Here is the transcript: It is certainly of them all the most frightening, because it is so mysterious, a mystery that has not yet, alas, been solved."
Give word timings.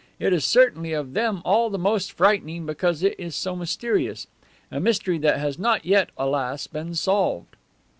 It 0.19 0.33
is 0.33 0.43
certainly 0.45 0.93
of 0.93 1.13
them 1.13 1.43
all 1.45 1.69
the 1.69 1.77
most 1.77 2.13
frightening, 2.13 2.65
because 2.65 3.03
it 3.03 3.13
is 3.19 3.35
so 3.35 3.55
mysterious, 3.55 4.25
a 4.71 4.79
mystery 4.79 5.19
that 5.19 5.37
has 5.39 5.59
not 5.59 5.85
yet, 5.85 6.09
alas, 6.17 6.65
been 6.65 6.95
solved." 6.95 7.55